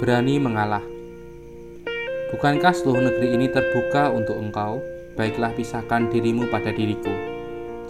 berani 0.00 0.40
mengalah. 0.40 0.80
Bukankah 2.32 2.72
seluruh 2.72 3.04
negeri 3.04 3.36
ini 3.36 3.52
terbuka 3.52 4.08
untuk 4.08 4.40
engkau? 4.40 4.80
Baiklah 5.12 5.52
pisahkan 5.52 6.08
dirimu 6.08 6.48
pada 6.48 6.72
diriku. 6.72 7.12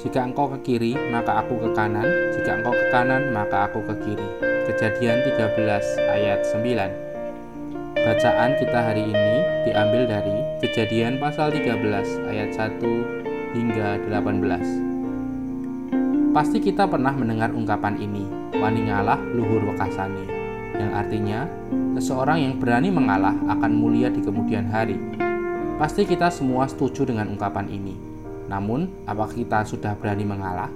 Jika 0.03 0.27
engkau 0.27 0.51
ke 0.59 0.67
kiri, 0.67 0.99
maka 1.15 1.39
aku 1.39 1.55
ke 1.63 1.71
kanan. 1.71 2.35
Jika 2.35 2.59
engkau 2.59 2.75
ke 2.75 2.91
kanan, 2.91 3.31
maka 3.31 3.71
aku 3.71 3.87
ke 3.87 3.95
kiri. 4.03 4.27
Kejadian 4.67 5.23
13 5.23 5.55
ayat 6.11 6.43
9. 6.51 6.91
Bacaan 7.95 8.59
kita 8.59 8.91
hari 8.91 9.07
ini 9.07 9.47
diambil 9.71 10.11
dari 10.11 10.35
Kejadian 10.67 11.23
pasal 11.23 11.55
13 11.55 11.79
ayat 12.27 12.51
1 12.59 13.55
hingga 13.55 14.03
18. 14.11 16.35
Pasti 16.35 16.59
kita 16.59 16.91
pernah 16.91 17.15
mendengar 17.15 17.55
ungkapan 17.55 18.03
ini, 18.03 18.27
wani 18.59 18.91
ngalah 18.91 19.23
luhur 19.31 19.63
wekasane 19.71 20.41
yang 20.81 20.93
artinya 20.97 21.45
seseorang 22.01 22.41
yang 22.41 22.55
berani 22.57 22.89
mengalah 22.89 23.37
akan 23.53 23.73
mulia 23.77 24.09
di 24.09 24.25
kemudian 24.25 24.73
hari. 24.73 24.97
Pasti 25.77 26.09
kita 26.09 26.33
semua 26.33 26.65
setuju 26.69 27.05
dengan 27.09 27.29
ungkapan 27.29 27.69
ini. 27.69 27.97
Namun, 28.49 28.89
apakah 29.05 29.37
kita 29.37 29.63
sudah 29.69 29.93
berani 29.97 30.25
mengalah? 30.25 30.73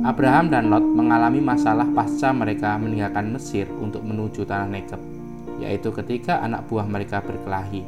Abraham 0.00 0.48
dan 0.48 0.72
Lot 0.72 0.82
mengalami 0.82 1.44
masalah 1.44 1.84
pasca 1.92 2.32
mereka 2.32 2.80
meninggalkan 2.80 3.36
Mesir 3.36 3.68
untuk 3.84 4.00
menuju 4.00 4.48
tanah 4.48 4.64
Negeb, 4.64 5.00
yaitu 5.60 5.92
ketika 5.92 6.40
anak 6.40 6.64
buah 6.72 6.88
mereka 6.88 7.20
berkelahi. 7.20 7.84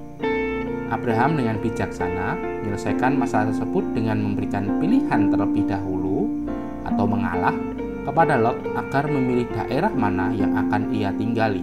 Abraham 0.93 1.41
dengan 1.41 1.57
bijaksana 1.57 2.37
menyelesaikan 2.63 3.17
masalah 3.17 3.49
tersebut 3.49 3.97
dengan 3.97 4.21
memberikan 4.21 4.77
pilihan 4.77 5.33
terlebih 5.33 5.65
dahulu 5.65 6.29
atau 6.85 7.09
mengalah 7.09 7.57
kepada 8.03 8.39
Lot 8.39 8.59
agar 8.75 9.07
memilih 9.07 9.47
daerah 9.51 9.91
mana 9.95 10.35
yang 10.35 10.55
akan 10.59 10.91
ia 10.91 11.15
tinggali. 11.15 11.63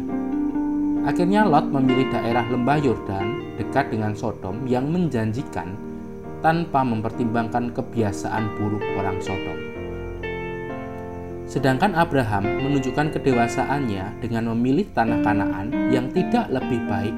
Akhirnya 1.07 1.47
Lot 1.47 1.71
memilih 1.71 2.11
daerah 2.11 2.43
lembah 2.47 2.79
Yordan 2.79 3.59
dekat 3.59 3.91
dengan 3.91 4.15
Sodom 4.15 4.67
yang 4.67 4.91
menjanjikan 4.91 5.75
tanpa 6.39 6.83
mempertimbangkan 6.83 7.71
kebiasaan 7.75 8.55
buruk 8.59 8.83
orang 8.99 9.19
Sodom. 9.19 9.59
Sedangkan 11.49 11.97
Abraham 11.97 12.45
menunjukkan 12.45 13.09
kedewasaannya 13.17 14.21
dengan 14.21 14.53
memilih 14.53 14.85
tanah 14.93 15.19
Kanaan 15.25 15.73
yang 15.89 16.13
tidak 16.13 16.45
lebih 16.53 16.77
baik 16.85 17.15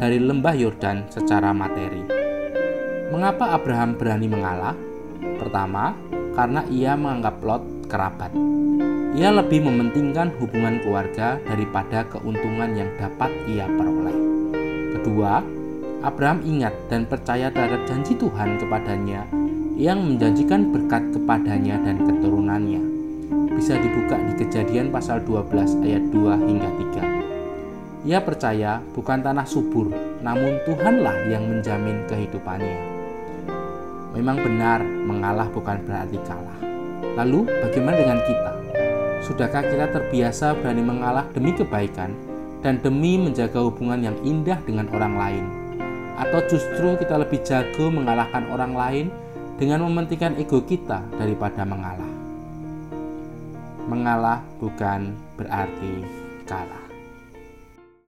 dari 0.00 0.18
lembah 0.18 0.56
Yordan 0.58 1.06
secara 1.06 1.54
materi. 1.54 2.02
Mengapa 3.14 3.54
Abraham 3.54 3.94
berani 3.94 4.26
mengalah? 4.26 4.74
Pertama, 5.38 5.94
karena 6.34 6.66
ia 6.66 6.98
menganggap 6.98 7.38
Lot 7.46 7.79
kerabat. 7.90 8.30
Ia 9.18 9.34
lebih 9.34 9.66
mementingkan 9.66 10.30
hubungan 10.38 10.78
keluarga 10.78 11.42
daripada 11.42 12.06
keuntungan 12.06 12.78
yang 12.78 12.86
dapat 12.94 13.34
ia 13.50 13.66
peroleh. 13.66 14.14
Kedua, 14.94 15.42
Abraham 16.00 16.46
ingat 16.46 16.72
dan 16.86 17.04
percaya 17.10 17.50
terhadap 17.50 17.82
janji 17.90 18.14
Tuhan 18.14 18.62
kepadanya 18.62 19.26
yang 19.74 20.00
menjanjikan 20.06 20.70
berkat 20.70 21.10
kepadanya 21.10 21.82
dan 21.82 22.06
keturunannya. 22.06 22.82
Bisa 23.58 23.76
dibuka 23.76 24.16
di 24.16 24.32
kejadian 24.40 24.94
pasal 24.94 25.20
12 25.26 25.82
ayat 25.84 26.04
2 26.08 26.48
hingga 26.48 26.70
3. 26.94 28.08
Ia 28.08 28.18
percaya 28.24 28.80
bukan 28.96 29.20
tanah 29.20 29.44
subur, 29.44 29.92
namun 30.24 30.56
Tuhanlah 30.64 31.28
yang 31.28 31.44
menjamin 31.44 32.08
kehidupannya. 32.08 32.80
Memang 34.16 34.40
benar, 34.40 34.80
mengalah 34.80 35.52
bukan 35.52 35.84
berarti 35.84 36.16
kalah. 36.24 36.60
Lalu, 37.20 37.44
bagaimana 37.60 38.00
dengan 38.00 38.20
kita? 38.24 38.52
Sudahkah 39.20 39.60
kita 39.60 39.92
terbiasa 39.92 40.56
berani 40.56 40.80
mengalah 40.80 41.28
demi 41.36 41.52
kebaikan 41.52 42.16
dan 42.64 42.80
demi 42.80 43.20
menjaga 43.20 43.60
hubungan 43.60 44.00
yang 44.00 44.16
indah 44.24 44.56
dengan 44.64 44.88
orang 44.88 45.14
lain? 45.20 45.44
Atau 46.16 46.40
justru 46.48 46.96
kita 46.96 47.20
lebih 47.20 47.44
jago 47.44 47.92
mengalahkan 47.92 48.48
orang 48.48 48.72
lain 48.72 49.06
dengan 49.60 49.84
mementingkan 49.84 50.40
ego 50.40 50.64
kita 50.64 51.04
daripada 51.20 51.60
mengalah? 51.68 52.08
Mengalah 53.84 54.40
bukan 54.56 55.12
berarti 55.36 56.00
kalah. 56.48 56.89